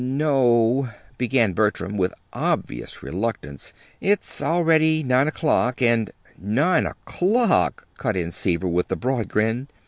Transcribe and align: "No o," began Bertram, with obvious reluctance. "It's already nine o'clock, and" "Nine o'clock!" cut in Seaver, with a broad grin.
"No 0.03 0.35
o," 0.35 0.89
began 1.19 1.53
Bertram, 1.53 1.95
with 1.95 2.11
obvious 2.33 3.03
reluctance. 3.03 3.71
"It's 3.99 4.41
already 4.41 5.03
nine 5.03 5.27
o'clock, 5.27 5.79
and" 5.79 6.09
"Nine 6.39 6.87
o'clock!" 6.87 7.85
cut 7.99 8.17
in 8.17 8.31
Seaver, 8.31 8.67
with 8.67 8.91
a 8.91 8.95
broad 8.95 9.27
grin. 9.29 9.67